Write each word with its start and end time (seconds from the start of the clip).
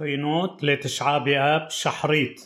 قينوت 0.00 0.64
لتشعى 0.64 1.20
بآب 1.20 1.70
شحريت 1.70 2.40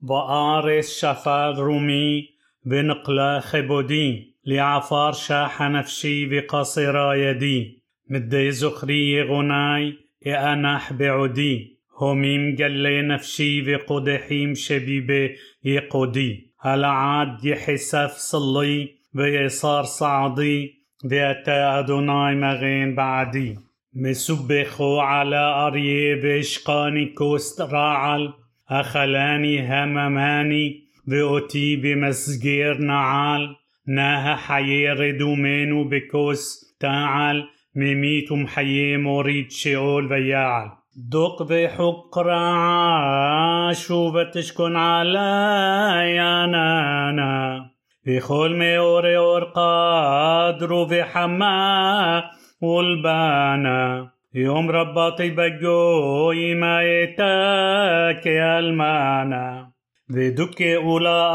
بآرس 0.00 1.00
شفال 1.00 1.58
رومي 1.58 2.28
بنقلا 2.64 3.40
خبودي 3.40 4.34
لعفار 4.46 5.12
شاح 5.12 5.62
نفشي 5.62 6.26
بقصر 6.26 7.14
يدي. 7.14 7.82
مدي 8.10 8.50
زخري 8.50 9.22
غناي 9.22 9.94
إأنح 10.26 10.92
بعدي. 10.92 11.78
هميم 12.00 12.56
قل 12.56 13.06
نفشي 13.06 13.60
بقدحيم 13.62 14.54
شبيبة 14.54 15.30
يقودي. 15.64 16.50
هل 16.60 16.84
عاد 16.84 17.44
يحسف 17.44 18.10
صلي 18.10 18.94
بيصار 19.14 19.84
صعدي 19.84 20.74
بيتا 21.04 21.78
أدوناي 21.78 22.34
مغين 22.34 22.94
بعدي. 22.94 23.69
مسبخو 23.94 24.98
على 24.98 25.36
أريه 25.36 26.20
بشقاني 26.22 27.06
كوست 27.06 27.60
راعل 27.60 28.32
أخلاني 28.68 29.68
همماني 29.68 30.84
بأتي 31.06 31.76
بمسجير 31.76 32.78
نعال 32.78 33.56
ناها 33.86 34.36
حيير 34.36 35.18
دومينو 35.18 35.84
بكوس 35.84 36.76
تعال 36.80 37.48
ميميت 37.74 38.32
محيي 38.32 38.96
مريد 38.96 39.50
شعول 39.50 40.12
وياعل 40.12 40.70
دق 40.96 41.42
بحق 41.42 42.18
رعاش 42.18 43.90
وبتشكن 43.90 44.76
عليا 44.76 46.46
نانا 46.46 47.66
بخول 48.06 48.56
ميوري 48.56 49.16
اور 49.16 49.44
قادر 49.44 50.72
وبحما 50.72 52.30
والبانا 52.62 54.10
يوم 54.34 54.70
رباطي 54.70 55.30
بقوي 55.30 56.54
ما 56.54 56.82
يتاك 56.82 58.26
المانا 58.26 59.70
ودك 60.10 60.62
أولا 60.62 61.30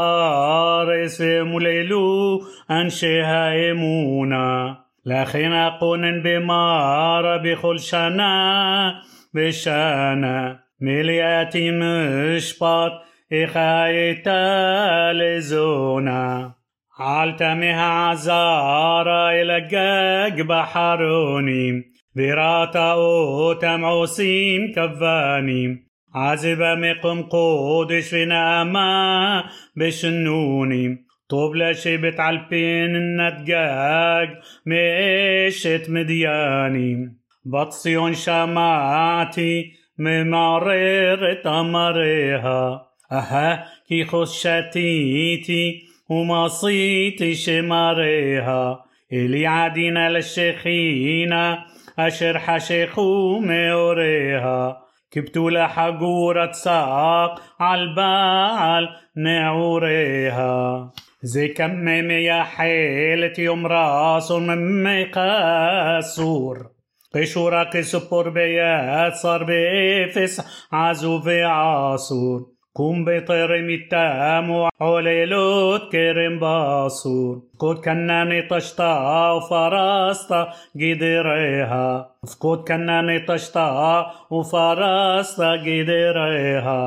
آرس 0.80 1.20
مليلو 1.20 2.42
أنشيها 2.70 3.70
إمونا 3.70 4.76
لخينا 5.06 5.68
قون 5.68 6.22
بمار 6.22 7.36
بخل 7.36 7.80
شنا 7.80 8.94
بشانا 9.34 10.58
ملياتي 10.80 11.70
مشبط 11.70 12.92
إخايتا 13.32 15.12
لزونا 15.12 16.55
عالتمها 16.98 17.82
عزارة 17.82 19.58
جاج 19.58 20.40
بحروني. 20.40 21.82
براتا 22.16 22.92
أوتم 22.92 23.84
عوسيم 23.84 24.72
كفاني. 24.76 25.86
عزب 26.14 26.62
مقم 26.62 27.22
قودش 27.22 28.08
في 28.08 28.24
نعمة 28.24 29.44
بشنوني. 29.76 31.06
طوب 31.28 31.56
لشبت 31.56 32.20
عالبين 32.20 32.96
الندقاق 32.96 34.28
ميشت 34.66 35.86
مدياني. 35.88 37.16
بطسيون 37.44 38.14
شمعتي 38.14 39.72
ممرر 39.98 41.34
تمرها 41.44 42.86
أها 43.12 43.64
كي 43.88 44.04
خشتيتي 44.04 45.82
ومصيتي 46.10 47.34
شمرها 47.34 48.84
إلي 49.12 49.46
عدينا 49.46 50.10
للشيخينا 50.10 51.64
أشر 51.98 52.38
حشيخو 52.38 53.38
موريها 53.40 54.82
كبتو 55.10 55.48
لحقورة 55.48 56.52
ساق 56.52 57.42
عالبال 57.60 58.88
نعوريها. 59.16 60.92
زي 61.22 61.48
كمم 61.48 62.10
يا 62.10 62.42
حيلة 62.42 63.32
يوم 63.38 63.66
راس 63.66 64.32
من 64.32 65.04
قاسور 65.04 66.70
قشورك 67.14 67.80
سبور 67.80 68.28
بيات 68.28 69.14
صار 69.14 69.44
بيفس 69.44 70.66
عزو 70.72 71.20
في 71.20 71.42
عاصور. 71.42 72.55
قوم 72.76 73.04
بطير 73.04 73.50
متام 73.68 74.50
وعليلوت 74.50 75.92
كرم 75.92 76.38
باصور 76.38 77.42
فكود 77.54 77.76
كناني 77.84 78.42
طشتا 78.42 79.30
وفراستا 79.30 80.52
قدريها 80.74 82.10
فكود 82.32 82.68
كناني 82.68 83.18
طشتا 83.18 84.06
وفراستا 84.30 85.50
قدريها 85.52 86.82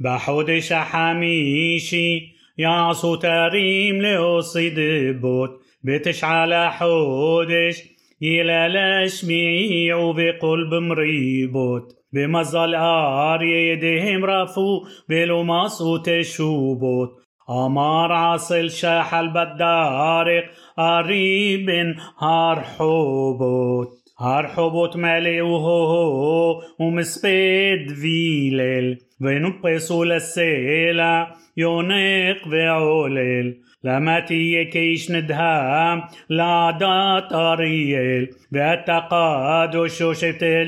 بحود 0.00 0.58
شحاميشي 0.58 2.34
يعصو 2.58 3.14
تريم 3.14 4.02
لأصيد 4.02 4.80
بوت 5.20 5.50
بتشعل 5.84 6.54
حودش 6.54 7.82
يلا 8.20 9.04
لشميع 9.04 9.96
وبقلب 9.96 10.74
مريبوت 10.74 11.97
بمزال 12.12 12.74
آر 12.74 13.42
يدهم 13.42 14.24
رفو 14.24 14.86
بلوماس 15.08 15.80
وتشوبوت 15.82 17.10
أمار 17.50 18.12
عاصل 18.12 18.70
شاح 18.70 19.14
البدارق 19.14 20.44
قريب 20.78 21.70
هار 22.18 22.60
حوبوت. 22.60 23.88
هار 24.20 24.46
حوبوت 24.46 24.96
مالي 24.96 25.40
وهو 25.40 26.62
ومسبيد 26.80 27.92
فيلل 27.92 28.98
ونبسو 29.20 30.04
للسيلة 30.04 31.26
يونق 31.56 32.48
بعولل 32.48 33.56
لما 33.84 34.20
تيجي 34.20 34.64
كيش 34.64 35.10
ندهام 35.10 36.02
لا 36.28 36.70
دات 36.80 37.32
أريل 37.32 38.30
بأتقاد 38.52 39.76
وشوشة 39.76 40.62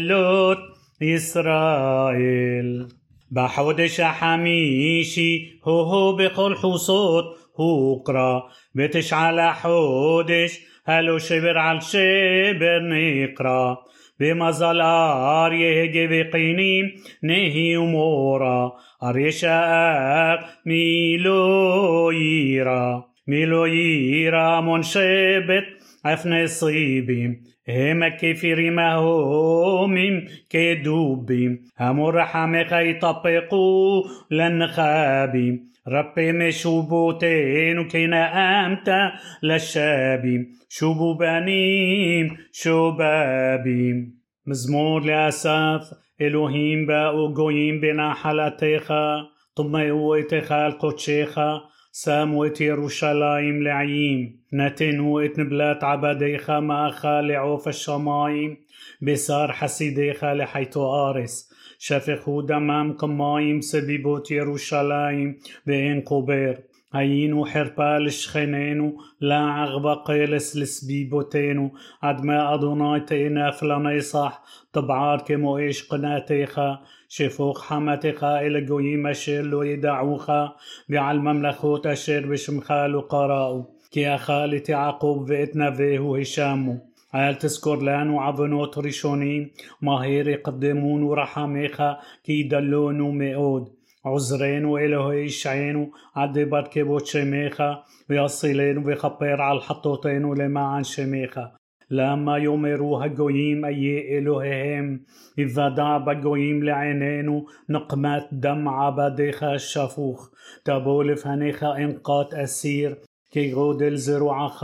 إسرائيل. 1.02 2.88
بحودش 3.30 4.00
حميشي 4.00 5.60
هو 5.64 5.82
هو 5.82 6.16
بقول 6.16 6.56
حصوت 6.56 7.24
هو 7.60 7.94
قرا 7.94 8.42
بتشعل 8.74 9.40
حودش 9.40 10.60
هلو 10.84 11.18
شبر 11.18 11.58
على 11.58 11.80
شبر 11.80 12.80
نقرأ. 12.82 13.78
بمزال 14.20 14.80
آريه 14.80 16.06
بقينيم 16.06 16.86
نهي 17.22 17.76
مورا 17.76 18.72
أريشاق 19.02 20.40
ميلو 20.66 22.10
يرا 22.10 23.04
ميلو 23.28 23.64
يرا 23.64 24.60
منشبت 24.60 25.64
أفنى 26.06 26.44
صيبي 27.70 27.92
هم 27.92 28.08
كفير 28.08 28.70
ما 28.70 28.94
هم 28.94 30.24
كدوبي 30.50 31.60
هم 31.80 32.00
رحمك 32.00 32.72
يطبقوا 32.72 34.02
لنخابي 34.30 35.62
ربي 35.88 36.32
مشوبوتين 36.32 37.78
وكينا 37.78 38.66
أمتا 38.66 39.12
للشابي 39.42 40.48
شوبو 40.68 41.14
بنيم 41.14 42.36
شوبابي 42.52 44.12
مزمور 44.46 45.04
لأسف 45.04 45.82
إلهيم 46.20 46.86
باو 46.86 47.32
جويم 47.32 47.80
بنا 47.80 48.14
حلتيخ 48.14 48.92
ثم 49.56 49.76
يويتيخ 49.76 50.52
القدشيخ 51.90 52.04
ساموت 52.04 52.60
يروشلايم 52.60 53.62
لعيم 53.62 54.40
نتن 54.52 55.00
وإتن 55.00 55.48
بلات 55.48 55.84
عبديخ 55.84 56.50
ماخا 56.50 57.22
لعوف 57.22 57.68
الشمايم 57.68 58.56
بسار 59.02 59.52
حسيديخ 59.52 60.24
لحيث 60.24 60.76
آرس 60.76 61.50
شفخوا 61.78 62.42
دمام 62.42 62.92
قمايم 62.92 63.60
سبيبوت 63.60 64.30
يروشلايم 64.30 65.38
بين 65.66 66.00
قبير 66.00 66.60
هينو 66.94 67.44
حربال 67.44 68.12
شخنينو 68.12 69.00
لا 69.20 69.38
عغبة 69.38 69.94
قيلس 69.94 70.56
لسبيبوتينو 70.56 71.70
عد 72.02 72.24
ما 72.24 72.54
أدوناي 72.54 73.00
تينا 73.00 73.50
فلانيصح 73.50 74.42
طبعار 74.72 75.20
كمو 75.20 75.58
إيش 75.58 75.88
قناتيخا 75.88 76.82
شفوق 77.12 77.60
حمتخا 77.60 78.40
إلى 78.40 78.60
جويم 78.60 79.06
أشير 79.06 79.42
لو 79.44 79.62
يدعوخا 79.62 80.56
بعل 80.88 81.18
مملخوت 81.18 81.86
أشير 81.86 82.26
بشمخال 82.30 82.96
وقراءو 82.96 83.64
كي 83.92 84.14
أخالي 84.14 84.62
يعقوب 84.68 85.30
وإتنا 85.30 85.70
فيهو 85.70 86.16
هشامو 86.16 86.78
عال 87.14 87.38
تذكر 87.38 87.76
لانو 87.76 88.20
عبنوت 88.20 88.78
ريشوني 88.78 89.52
ماهير 89.82 90.28
يقدمون 90.28 91.02
ورحميخا 91.02 91.98
كي 92.24 92.40
يدلونو 92.40 93.10
مئود 93.10 93.68
عذرين 94.04 94.64
وإله 94.64 95.14
يشعينو 95.14 95.92
عدي 96.16 96.44
بركبوت 96.44 97.06
شميخا 97.06 97.84
ويصلين 98.10 98.78
ويخبر 98.78 99.40
على 99.42 99.58
الحطوتين 99.58 100.24
ولما 100.24 100.82
شميخا 100.82 101.59
למה 101.91 102.39
יאמרו 102.39 103.03
הגויים 103.03 103.65
איה 103.65 104.01
אלוהיהם? 104.09 104.97
יוודע 105.37 105.97
בגויים 106.05 106.63
לעינינו 106.63 107.45
נקמת 107.69 108.23
דם 108.33 108.67
עבדיך 108.67 109.43
השפוך. 109.43 110.29
תבוא 110.63 111.03
לפניך 111.03 111.63
אנקת 111.63 112.33
אסיר 112.43 112.95
כגודל 113.31 113.95
זרועך, 113.95 114.63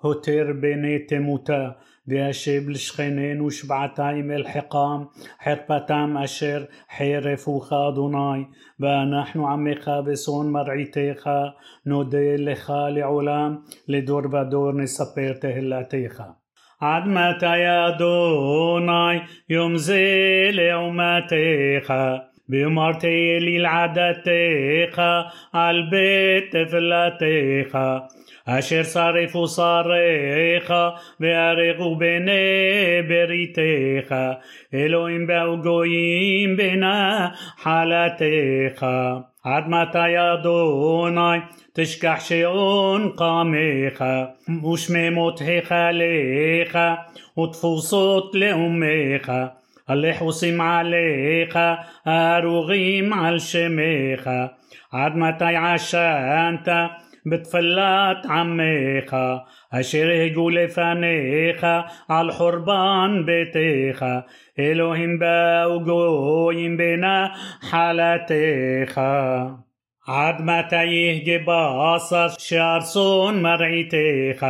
הותר 0.00 0.46
בני 0.60 0.98
תמותה. 0.98 1.68
והשב 2.06 2.68
לשכנינו 2.68 3.50
שבעתיים 3.50 4.30
אל 4.30 4.44
חיקם, 4.52 5.04
חרפתם 5.44 6.16
אשר 6.24 6.64
חרפוך 6.98 7.72
אדוני, 7.72 8.44
ואנחנו 8.80 9.48
עמך 9.48 9.90
ושון 10.06 10.52
מרעיתך, 10.52 11.30
נודה 11.86 12.36
לך 12.38 12.72
לעולם, 12.90 13.56
לדור 13.88 14.20
ודור 14.32 14.72
נספר 14.72 15.32
תהילתך. 15.40 16.22
עד 16.80 17.06
מתי 17.06 17.68
אדוני 17.88 19.18
יום 19.48 19.76
זה 19.76 20.00
לעומתך 20.52 21.94
ואמרתי 22.48 23.36
אליל 23.36 23.66
עדתך 23.66 25.02
על 25.52 25.82
בית 25.90 26.56
תפילתך 26.56 27.78
אשר 28.46 28.82
שרפו 28.82 29.46
שריך 29.48 30.74
והרגו 31.20 31.96
בני 31.96 33.02
בריתך 33.08 34.14
אלוהים 34.74 35.26
באו 35.26 35.62
גויים 35.62 36.56
בנחלתך 36.56 37.66
עד 39.46 39.68
מתי 39.68 40.18
אדוני 40.34 41.38
תשכח 41.72 42.16
שעון 42.20 43.12
קמך 43.16 44.04
ושממות 44.72 45.40
היכליך 45.40 46.78
ותפוסות 47.38 48.34
לאומך 48.34 49.32
הלחוסים 49.88 50.60
עליך 50.60 51.58
הרוגים 52.04 53.12
על 53.12 53.38
שמך 53.38 54.30
עד 54.92 55.16
מתי 55.16 55.56
עשנת 55.56 56.68
בתפילת 57.26 58.26
עמך 58.26 59.16
אשר 59.70 60.08
הגו 60.26 60.50
לפניך 60.50 61.66
על 62.08 62.32
חורבן 62.32 63.22
ביתך 63.26 64.06
אלוהים 64.58 65.18
באו 65.18 65.84
גויים 65.84 66.76
בנחלתך 66.76 67.70
עד 70.06 70.42
מתי 70.42 70.84
יהגה 70.84 71.38
בשר 71.38 72.28
שארצון 72.38 73.42
מרעיתך 73.42 74.46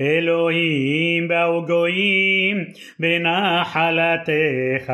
אלוהים 0.00 1.28
באו 1.28 1.66
גויים 1.66 2.64
בנחלתך 2.98 4.92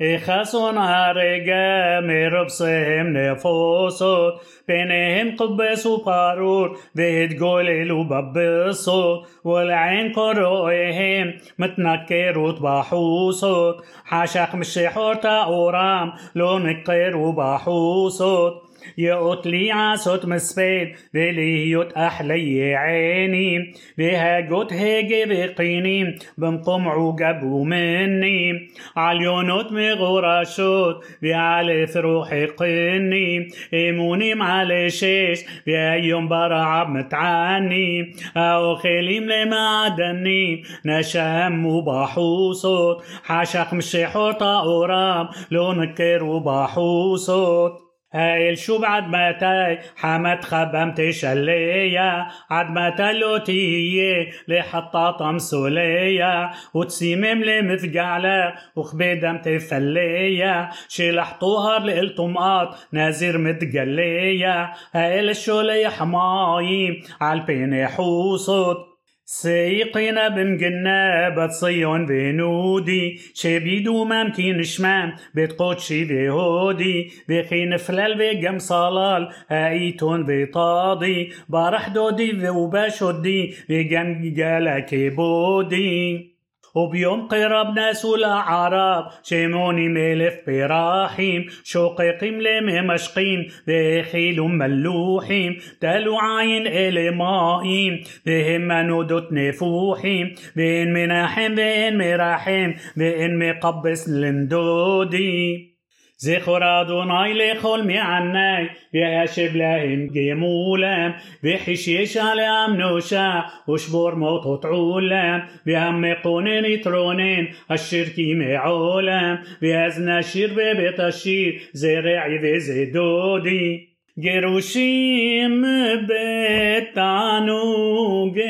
خسون 0.00 0.78
هرگه 0.78 2.48
سهم 2.48 3.16
نفوسو 3.16 4.32
بينهم 4.68 5.36
قبس 5.36 5.86
وقارور 5.86 6.78
ذهد 6.96 7.42
قول 7.42 7.90
وببصو 7.90 9.22
والعين 9.44 10.12
قرؤهم 10.12 11.34
متنكر 11.58 12.38
وطبحوصو 12.38 13.74
حاشق 14.04 14.54
مش 14.54 14.78
حورتا 14.78 15.42
أورام 15.42 16.12
لون 16.34 16.82
قير 16.82 17.16
وبحوصو 17.16 18.65
يقط 18.98 19.46
لي 19.46 19.72
عصوت 19.72 20.26
مسفيد 20.26 20.88
بليوت 21.14 21.92
أحلي 21.92 22.74
عيني. 22.74 23.74
بها 23.98 24.50
قوت 24.50 24.72
هيجي 24.72 25.24
بقيني 25.24 26.18
بمقم 26.38 26.88
عجب 26.88 27.44
مني. 27.44 28.68
عاليونوت 28.96 29.72
مغرشوت 29.72 31.04
بألف 31.22 31.96
روحي 31.96 32.46
قني. 32.46 33.48
إيموني 33.74 34.34
معلي 34.34 34.90
شيش 34.90 35.40
بأيوم 35.66 36.28
برعب 36.28 36.88
متعني. 36.88 38.14
أو 38.36 38.76
خيليم 38.76 39.24
لمعدني 39.24 40.62
نشأم 40.86 41.66
وبحوصوت. 41.66 43.04
حشق 43.24 43.74
مشي 43.74 44.06
حوطة 44.06 44.62
أورام 44.62 45.28
لو 45.50 45.72
نكر 45.72 46.24
وبحوصوت. 46.24 47.85
هايل 48.12 48.58
شو 48.58 48.78
بعد 48.78 49.08
متى 49.08 49.78
حمد 49.96 50.44
خبم 50.44 50.94
تشلية 50.94 52.26
عد 52.50 52.70
متى 52.70 53.12
لو 53.12 53.36
تيه 53.36 54.30
لحطة 54.48 55.32
مسولية 55.32 56.50
وتسيمم 56.74 57.44
لمثقالة 57.44 58.54
وخبيدم 58.76 59.38
تفلية 59.38 60.70
شلح 60.88 61.38
طهر 61.40 61.80
لالطمقات 61.80 62.74
نازر 62.92 63.38
متقلية 63.38 64.72
هايل 64.92 65.36
شو 65.36 65.60
لي 65.60 65.90
حمايم 65.90 67.02
عالبين 67.20 67.86
حوصت 67.86 68.85
سيقنا 69.28 70.28
بمجنا 70.28 71.28
بتصيون 71.28 72.06
بنودي 72.06 73.20
شبيدو 73.34 74.04
ممكن 74.04 74.62
شمام 74.62 75.12
بتقوتشي 75.34 76.04
بهودي. 76.04 77.12
بخين 77.28 77.76
فلال 77.76 78.18
بجم 78.18 78.58
صلال 78.58 79.28
هايتون 79.48 80.26
بطاضي 80.28 81.32
برح 81.48 81.88
دودي 81.88 82.48
وبشودي 82.48 83.54
بجم 83.68 84.34
جالك 84.34 84.94
بودي 84.94 86.35
وبيوم 86.76 87.28
قرب 87.28 87.76
ناس 87.76 88.04
الأعراب 88.04 89.04
شيموني 89.22 89.88
ملف 89.88 90.34
براحيم. 90.46 91.46
شقيقيم 91.64 92.40
لممشقيم 92.40 93.46
بخيل 93.68 94.40
ملوحيم. 94.40 95.56
تلو 95.80 96.18
عين 96.18 96.66
إلي 96.66 97.10
مائيم. 97.10 98.00
بهم 98.26 98.60
منودت 98.60 99.32
نفوحيم. 99.32 100.34
بين 100.56 100.92
مناحم 100.92 101.54
بين 101.54 101.98
مراحم 101.98 102.72
بين 102.96 103.38
مقبس 103.38 104.08
لندودي 104.08 105.75
זכור 106.17 106.81
אדוני 106.81 107.33
לכל 107.33 107.81
מעני, 107.81 108.67
וישב 108.93 109.55
להם 109.55 110.07
גמולם, 110.07 111.11
וחישיש 111.43 112.17
עליהם 112.17 112.73
נושה, 112.77 113.39
ושבור 113.73 114.11
מוטות 114.11 114.65
עולם, 114.65 115.39
והמקונן 115.65 116.65
יתרונן, 116.65 117.45
אשר 117.67 118.03
כי 118.15 118.33
מעולם, 118.33 119.35
ואז 119.61 120.03
נשיר 120.07 120.53
בבית 120.53 120.99
השיר, 120.99 121.53
זה 121.73 121.99
רעי 121.99 122.37
וזה 122.43 122.85
דודי. 122.93 123.85
גירושים 124.19 125.63
בית 126.07 126.93
תענוגיהם, 126.93 128.41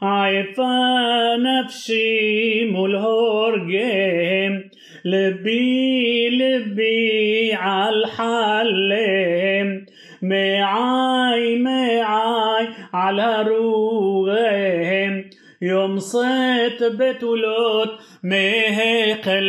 עייפה 0.00 0.78
נפשי 1.38 2.68
מול 2.70 2.96
הורגהם, 2.96 4.59
لبي 5.04 6.28
لبي 6.30 7.54
عالحلم 7.54 9.06
معاي 10.22 11.58
معاي 11.58 12.68
على 12.94 13.42
روغهم 13.48 15.24
يوم 15.62 15.98
صيت 15.98 16.82
بتولوت 16.82 17.90
مهقلهن 18.22 19.46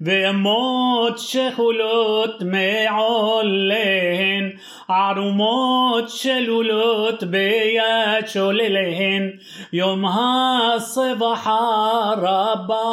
ואמות 0.00 1.18
שכולות 1.18 2.42
מעוליהן, 2.42 4.50
عرومات 4.91 6.09
شلولوت 6.09 7.25
بيا 7.25 8.25
شللهن 8.25 9.33
يومها 9.73 10.75
الصبح 10.75 11.47
ربا 12.17 12.85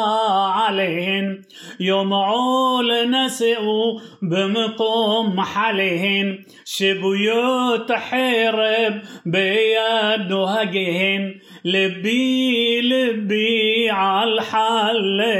عليهن 0.55 1.41
يوم 1.79 2.13
عول 2.13 3.11
نسئو 3.11 4.01
بمقوم 4.21 5.41
حالهن 5.41 6.37
شبيوت 6.65 7.91
حرب 7.91 9.01
بيد 9.25 10.31
وهجهن 10.31 11.35
لبي 11.65 12.81
لبي 12.81 13.89
عالحلهم 13.89 15.31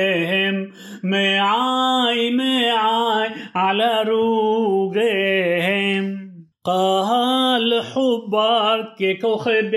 معاي 1.03 2.31
معاي 2.31 3.29
على 3.55 4.03
روح 4.07 4.78
قال 6.69 7.83
حبار 7.83 8.95
ككوخب 8.99 9.71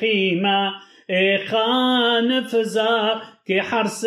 خيمة 0.00 0.74
إخا 1.10 2.20
نفزا 2.20 3.20
كحرس 3.48 4.06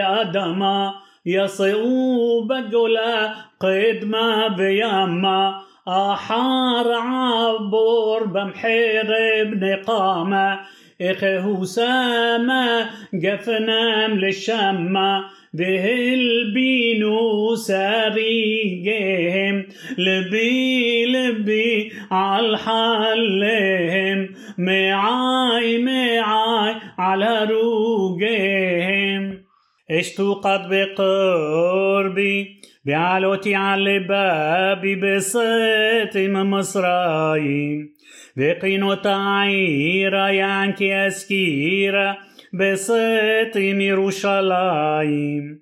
أدما. 0.00 0.94
يصيو 1.26 2.46
بقولا 2.48 3.34
قدما 3.60 4.48
بياما 4.48 5.60
أحار 5.88 6.92
عبور 6.92 8.24
بمحير 8.24 9.08
بنقامة 9.44 10.60
إخه 11.00 11.64
سما 11.64 12.90
جفنام 13.14 14.18
للشمة 14.18 15.24
بهالبينو 15.52 17.54
ساريجهم 17.54 19.66
لبي 19.98 21.06
لبي 21.06 21.92
عالحلهم 22.10 24.28
معاي 24.58 25.78
معاي 25.78 26.74
على 26.98 27.48
روجهم 27.50 29.40
اشتوقت 29.90 30.60
بقربي 30.70 32.60
بعلوتي 32.86 33.54
على 33.54 33.98
بابي 33.98 34.96
بصيتم 34.96 36.50
مصراي 36.50 37.80
بقينو 38.36 38.94
تعيرا 38.94 40.28
يعنكي 40.28 41.06
أسكيرا 41.06 42.16
בסתים 42.54 43.80
ירושלים. 43.80 45.56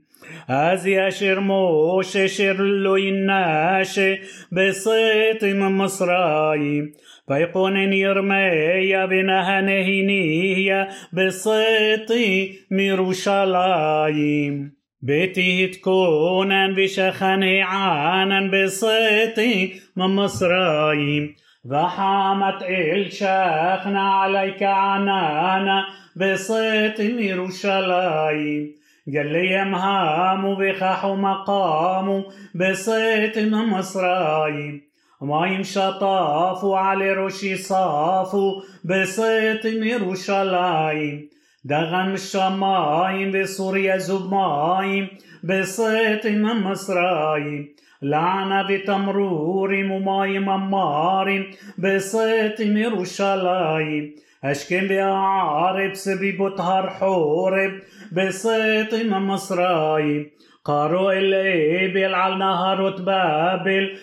אז 0.49 0.87
ישיר 0.87 1.41
משה 1.41 2.29
שלא 2.29 2.99
ינשה 2.99 4.15
בסתים 4.53 5.79
מסריים. 5.79 6.89
ויכונן 7.29 7.93
ירמיה 7.93 9.07
ונהנהניה 9.11 10.85
בסתים 11.13 12.79
ירושלים. 12.79 14.69
ביתי 15.03 15.65
התכונן 15.65 16.73
ושכן 16.77 17.43
הענן 17.43 18.33
ענן 18.33 18.51
בסתים 18.51 19.69
מסריים. 19.97 21.33
ضحمت 21.67 22.63
إل 22.63 23.13
شاخنا 23.13 24.15
عليك 24.15 24.63
عنانا 24.63 25.85
بصيت 26.17 27.01
يروشلايم 27.01 28.75
قال 29.15 29.33
لي 29.33 29.53
يمهام 29.53 30.55
بخاح 30.55 31.07
بصيت 31.07 32.25
بصيتم 32.55 33.73
مصرايم 33.73 34.83
مايم 35.23 35.63
شطافوا 35.63 36.79
على 36.79 37.13
روشي 37.13 37.57
صافوا 37.57 38.63
بصيت 38.85 39.65
يروشلايم 39.65 41.29
دغن 41.65 42.13
الشمايم 42.13 43.31
بسوريا 43.31 43.97
زب 43.97 44.31
مايم 44.33 45.09
بصيت 45.45 46.27
مصرايم 46.71 47.75
لعنة 48.03 48.63
بتمرور 48.63 49.71
ومايم 49.75 50.51
أمارم 50.51 51.47
بصيت 51.79 52.63
من 52.63 52.77
يروشلايم 52.77 54.15
أشكن 54.45 54.89
بعارب 54.89 55.95
سبي 55.95 56.33
بطهر 56.33 56.91
حورب 56.91 57.73
بصيت 58.13 58.95
من 58.95 59.19
مصرايم 59.19 60.31
قارو 60.65 61.11
الإبل 61.11 62.15
على 62.15 62.37
نهر 62.37 62.91
بابل 62.91 63.97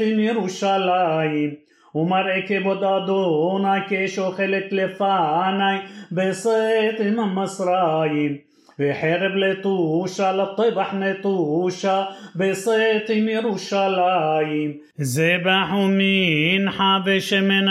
من 0.00 0.20
يروشلايم 0.20 1.56
ومركب 1.94 2.68
ضدونا 2.68 3.78
كيشو 3.78 4.30
خلت 4.30 4.72
لفاني 4.72 5.80
بصيت 6.12 7.02
من 7.02 7.14
مصرايم 7.34 8.43
بحرب 8.78 9.36
لطوشة 9.36 10.32
لطبح 10.36 10.94
نطوشة 10.94 12.08
بصيت 12.36 13.12
من 13.12 13.28
يروشلايم 13.28 14.80
ذبحوا 15.00 15.86
مين 15.86 16.70
حبش 16.70 17.34
من 17.34 17.68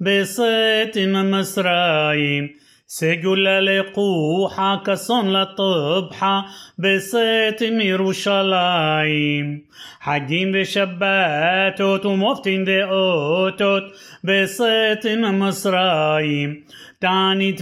بصيت 0.00 0.98
مصرايم 0.98 2.50
سجل 2.86 3.66
لقوحة 3.66 4.82
كصن 4.82 5.32
لطبحة 5.32 6.46
بصيت 6.78 7.62
من 7.64 7.80
يروشلايم 7.80 9.66
حجين 10.00 10.52
بشباتوت 10.52 12.06
ومفتين 12.06 12.64
بأوتوت 12.64 13.82
بصيت 14.24 15.06
مصرايم 15.06 16.64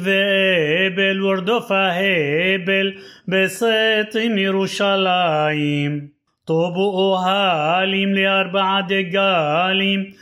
بابل 0.01 1.23
وردفة 1.23 1.89
هبل 1.89 2.95
بصيت 3.29 4.17
من 4.17 4.39
يروشلايم 4.39 6.13
طوبوا 6.47 7.17
هاليم 7.19 8.15
لأربعة 8.15 8.87
دقاليم 8.87 10.15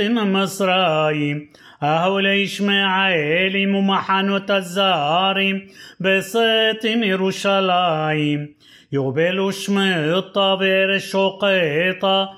من 0.00 0.32
مصرايم 0.32 1.50
أهول 1.82 2.26
إشماعيل 2.26 3.74
ومحنوت 3.74 4.50
الزاريم 4.50 5.66
من 6.86 7.02
يروشلايم 7.04 8.54
يقبلوا 8.92 9.50
شمطة 9.50 10.54
بير 10.54 10.94
الشقيطة 10.94 12.30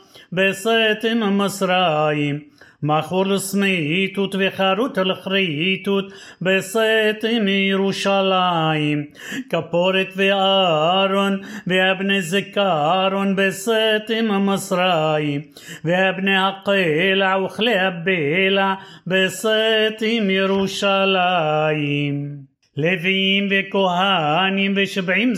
من 1.05 1.37
مصرايم 1.37 2.56
مخول 2.87 3.41
سميتوت 3.41 4.37
وخروت 4.37 4.99
الخريتوت 4.99 6.15
بصيت 6.41 7.27
من 7.27 7.49
يروشلايم 7.49 9.11
كبورت 9.51 10.19
وآرون 10.19 11.41
وابن 11.67 12.21
زكارون 12.21 13.35
بصيت 13.35 14.13
مصرايم 14.23 15.43
وابن 15.85 16.29
عقيلع 16.29 17.37
وخلي 17.37 18.03
بيلع 18.05 18.79
بصيت 19.07 20.05
من 20.05 20.31
يروشلايم 20.31 22.17
لويين 22.77 23.49
وكهانين 23.53 24.79
وشبعين 24.79 25.35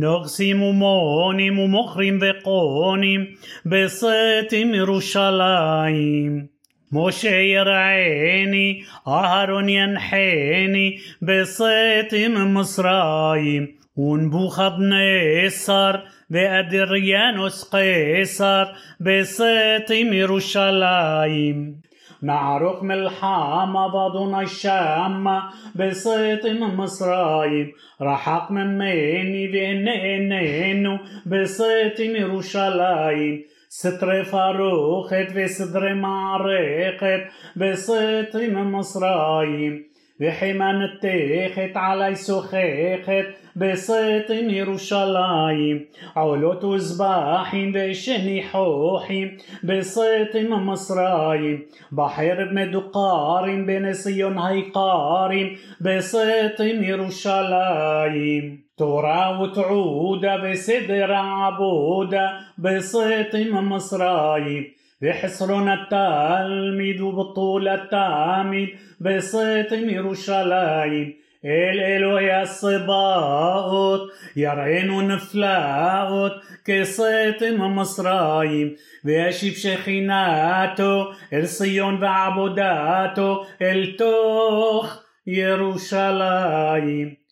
نغسم 0.00 0.56
مونم 0.56 1.58
ومخرم 1.58 2.18
وقونم 2.22 3.26
بصيتم 3.66 4.74
يروشلايم 4.74 6.48
مشه 6.92 7.28
يرعيني 7.28 8.84
أهرون 9.06 9.68
ينحيني 9.68 10.98
بصيتم 11.22 12.54
مصرايم 12.54 13.76
ونبوخذ 13.96 14.74
نصر 14.80 16.00
وأدريانوس 16.30 17.64
قيصر 17.64 18.66
بصيتم 19.00 20.12
يروشلايم 22.26 22.32
معروف 22.32 22.82
ملحمة 22.82 23.88
بضون 23.88 24.42
الشام 24.42 25.42
بصيت 25.74 26.46
مصرايم. 26.46 27.72
رحق 28.02 28.52
من 28.52 28.78
مني 28.78 29.46
بإنه 29.46 31.00
بصيت 31.26 32.00
من 32.00 32.16
يروشلايم. 32.16 33.44
ستر 33.68 34.24
فاروخت 34.24 35.28
وصدر 35.36 35.94
معرقت 35.94 37.22
بصيت 37.56 38.36
مصرايم. 38.72 39.95
وحمان 40.20 40.82
التيخت 40.82 41.76
علي 41.76 42.14
سخيخت 42.14 43.26
بصيت 43.56 44.32
من 44.32 44.50
يروشلايم 44.50 45.86
علوت 46.16 46.64
وزباحين 46.64 47.72
بشني 47.72 48.42
حوحين 48.42 49.38
بصيت 49.64 50.36
من 50.36 50.50
مصرايم 50.50 51.66
بحر 51.92 52.44
بمدقارين 52.44 53.66
بين 53.66 53.92
صيون 53.92 54.38
هيقارين 54.38 55.58
بصيت 55.80 56.62
من 56.62 56.84
يروشلايم 56.84 58.66
ترى 65.02 65.16
وتعودة 65.16 65.36
بصدر 65.36 65.56
عبودة 65.56 66.46
بصيت 66.46 66.62
من 66.62 66.64
مصرايم 66.64 66.72
بحصرنا 66.72 66.72
التلميذ 66.72 67.02
وبطول 67.02 67.68
التاميد 67.68 68.68
بصيت 69.00 69.74
من 69.74 69.90
يروشلايم 69.90 71.14
الإلهي 71.44 72.42
الصباؤت 72.42 74.00
يرعين 74.36 75.08
نفلاؤت 75.08 76.32
كصيت 76.66 77.44
من 87.04 87.25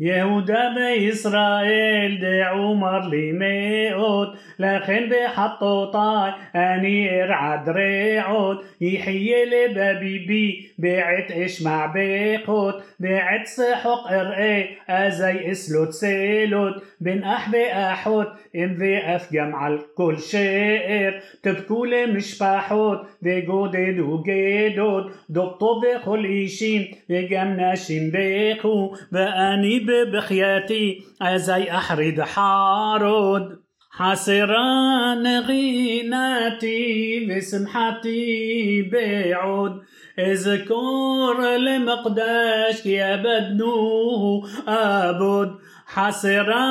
يهودا 0.00 0.74
بإسرائيل 0.74 2.20
دي 2.20 2.42
عمر 2.42 3.08
لي 3.08 3.32
مئود 3.32 4.28
لخن 4.58 5.08
بحطوطاي 5.08 6.32
أني 6.56 7.24
إرعد 7.24 7.68
ريعود 7.68 8.56
يحيي 8.80 9.44
لبابيبي 9.44 10.70
بعت 10.78 11.30
إشمع 11.32 11.86
بيقود 11.86 12.74
بعت 13.00 13.46
سحق 13.46 14.12
إرئي 14.12 14.66
أزي 14.88 15.50
إسلوت 15.50 15.90
سيلوت 15.90 16.82
بن 17.00 17.22
أحبي 17.22 17.66
أحوت 17.72 18.28
إن 18.56 18.74
ذي 18.74 18.98
أفجم 18.98 19.54
على 19.54 19.78
كل 19.96 20.18
شئر 20.18 21.20
تبكولي 21.42 22.06
مش 22.06 22.38
بحوت 22.38 23.00
ذي 23.24 23.40
دو 23.40 24.22
جيدود 24.22 25.10
دكتور 25.28 25.74
ذي 25.84 25.98
خل 25.98 26.24
إيشين 26.24 26.94
ذي 27.10 27.26
جم 27.26 27.48
ناشين 27.56 28.10
بيقو 28.10 28.96
بأني 29.12 29.83
بخياتي 29.90 31.02
أزي 31.22 31.70
أحرد 31.70 32.20
حارد؟ 32.20 33.64
حسران 33.96 35.26
غيناتي 35.40 37.26
بسمحتي 37.26 38.82
بعود 38.82 39.82
اذكر 40.18 41.56
لمقداش 41.56 42.86
يا 42.86 43.16
بدنو 43.16 44.46
ابود 44.68 45.50
حسرا 45.94 46.66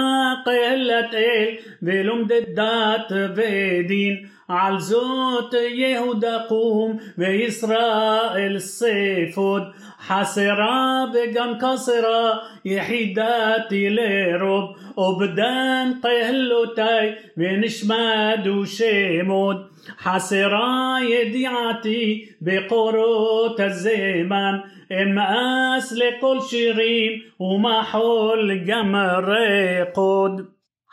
قلة 0.46 1.13
إل 1.13 1.60
بلوم 1.82 2.27
الدات 2.32 3.13
بدين 3.13 4.30
على 4.50 4.80
زوت 4.80 5.53
يهودا 5.53 6.38
قوم 6.38 7.00
وإسرائيل 7.18 8.62
صيفود 8.62 9.63
حسرا 10.08 11.06
بقم 11.06 11.58
كسرا 11.58 12.42
يحيداتي 12.65 13.89
لرب 13.89 14.75
وبدان 14.98 15.94
قهلوتاي 16.03 17.15
ونشماد 17.38 18.48
وشيمود. 18.48 19.58
حسرا 19.98 21.00
يديعتي 21.00 22.30
بقروت 22.42 23.62
الزمان. 23.62 24.62
אין 25.00 25.15
מאס 25.15 25.91
לכל 25.91 26.38
שירים 26.50 27.12
ומחול 27.39 28.51
גם 28.65 28.95
רקוד. 28.95 30.41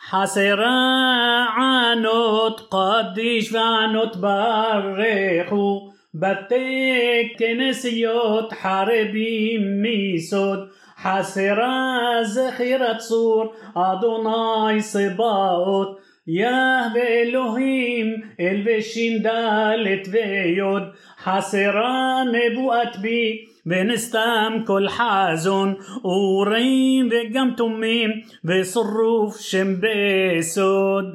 חסרה 0.09 1.47
ענות 1.57 2.71
קדיש 2.71 3.53
וענות 3.53 4.17
ברכו. 4.17 5.91
בתי 6.15 7.35
כנסיות 7.39 8.53
חרבים 8.53 9.83
מיסוד 9.83 10.69
חסרה 11.03 11.99
זכירת 12.23 12.97
צור 12.99 13.53
אדוני 13.75 14.83
סבאות. 14.83 15.99
יהווה 16.27 17.07
אלוהים 17.07 18.23
אל 18.41 18.63
ושין 18.65 19.23
דלת 19.23 20.09
ויוד. 20.11 20.83
חסרה 21.19 22.23
נבואת 22.33 22.97
בי 22.97 23.50
ונסתם 23.66 24.54
כל 24.66 24.88
חזון 24.88 25.74
אורים 26.04 27.10
וגם 27.12 27.52
תומים 27.58 28.10
ושרוף 28.46 29.40
שם 29.40 29.76
בסוד 29.82 31.06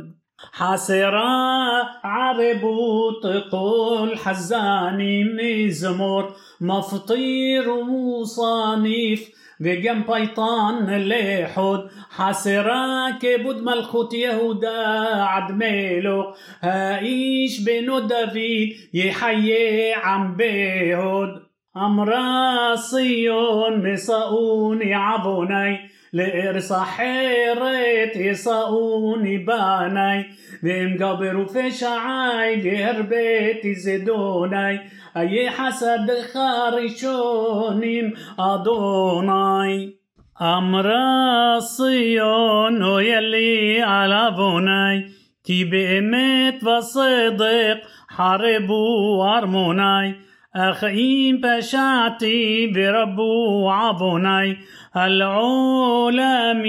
حسرا 0.52 1.82
عربوط 2.04 3.26
قول 3.50 4.18
حزاني 4.18 5.24
مزمور 5.24 6.34
مفطير 6.60 7.70
وصانيف 7.70 9.30
وجم 9.60 10.02
بيطان 10.02 11.08
لحود 11.08 11.90
حسرا 12.10 13.10
كبود 13.10 13.62
ملخوت 13.62 14.14
يهودا 14.14 14.78
عد 15.22 15.52
ميلو 15.52 16.34
هايش 16.60 17.60
بنو 17.60 17.98
دافيد 17.98 18.76
يحيي 18.94 19.92
عم 19.94 20.36
بيهود 20.36 21.43
أمرا 21.77 22.75
صيون 22.75 23.91
مساوني 23.91 24.93
عبوني 24.93 25.79
لإرصا 26.13 26.83
حيرت 26.83 28.15
يصاوني 28.15 29.37
باناي 29.37 30.25
وهم 30.63 31.03
قبروا 31.03 31.45
في 31.45 31.71
شعاي 31.71 32.55
بهربت 32.55 33.67
زدوناي 33.67 34.79
أي 35.17 35.49
حسد 35.49 36.11
خارشونيم 36.33 38.13
أدوناي 38.39 39.95
أمرا 40.41 41.59
صيون 41.59 42.83
ويلي 42.83 43.81
على 43.81 44.31
بوناي 44.37 45.05
كي 45.45 45.63
بإمت 45.63 46.63
وصدق 46.63 47.81
حاربوا 48.07 49.37
أرموناي 49.37 50.15
أخي 50.55 51.33
بشعتي 51.33 52.67
بربو 52.67 53.69
عضني 53.69 54.57
العلام 54.97 56.63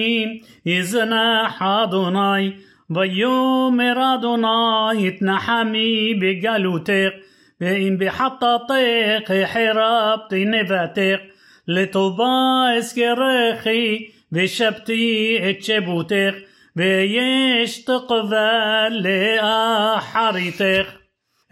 يزنا 0.67 1.49
حضني 1.49 2.57
بيوم 2.91 3.81
رضناي 3.81 5.11
تنحمي 5.11 6.15
بجلوتك 6.15 7.15
بإن 7.61 7.97
بحططيق 7.97 9.33
حرابتي 9.45 10.45
نفتق 10.45 11.21
لطوبا 11.69 12.79
إسكريخي 12.79 14.09
بشبتي 14.33 15.51
اتشبوتك 15.51 16.35
بيش 16.77 17.85
تقبل 17.85 19.03
لأحريتك 19.03 20.87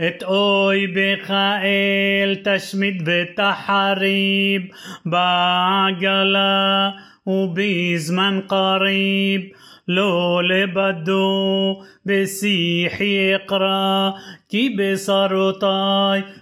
את 0.07 0.23
אויבך 0.23 1.31
אל 1.63 2.35
תשמיד 2.43 3.03
ותחריב 3.05 4.61
בעגלה 5.05 6.89
ובזמן 7.27 8.39
קריב 8.47 9.41
לא 9.87 10.41
לבדו 10.43 11.81
בשיח 12.05 12.93
יקרא 13.01 14.09
כי 14.49 14.75
בשרותי 14.79 15.65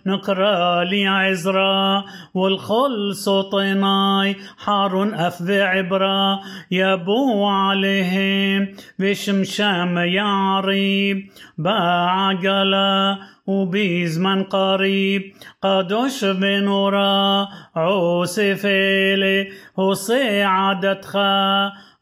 נקרא 0.05 0.83
לי 0.83 1.07
עזרה 1.07 2.01
ולכל 2.35 2.91
סוטני 3.13 4.33
חרון 4.59 5.13
אף 5.13 5.41
ועברה 5.45 6.35
יבוא 6.71 7.51
עליהם 7.71 8.65
ושמשם 8.99 9.95
יעריב 10.05 11.17
בעגלה 11.57 13.13
ובזמן 13.51 14.41
קריב 14.49 15.21
קדוש 15.59 16.23
ונורא 16.23 17.43
עוסף 17.73 18.61
אלה 18.65 19.43
עושה 19.75 20.47
עדתך 20.47 21.19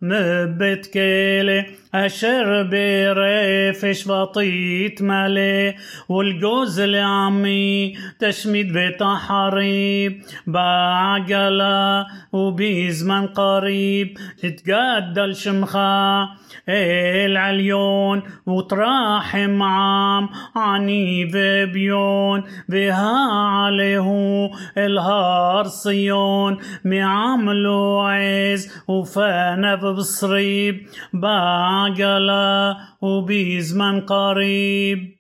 مبت 0.03 0.87
كيلي 0.87 1.67
أشر 1.95 2.63
بريفش 2.63 4.07
وطيت 4.07 5.03
ملي 5.03 5.75
والجوز 6.09 6.81
عمي 6.81 7.95
تشميد 8.21 8.73
بتحريب 8.73 10.23
بعجلة 10.47 12.07
وبزمن 12.33 13.27
قريب. 13.27 14.19
تجدل 14.43 15.37
شمخة 15.37 16.29
العليون 16.69 18.23
وتراحم 18.47 19.63
عام. 19.63 20.29
عني 20.57 21.25
بيون 21.65 22.45
بها 22.69 23.33
عليه 23.43 24.51
الهار 24.79 25.65
صيون. 25.65 26.59
معاملو 26.85 28.01
عز 28.01 28.85
وفنب 28.89 29.90
بصريب 29.93 30.87
بعجلة 31.13 32.77
وبزمن 33.01 34.01
قريب. 34.01 35.20